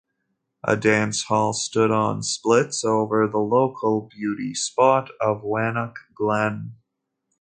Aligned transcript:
A 0.63 0.75
dance 0.75 1.25
hall 1.25 1.53
stood 1.53 1.91
on 1.91 2.23
stilts 2.23 2.83
over 2.83 3.27
the 3.27 3.37
local 3.37 4.09
beauty 4.11 4.55
spot 4.55 5.11
of 5.21 5.43
Wannock 5.43 5.97
Glen. 6.15 6.73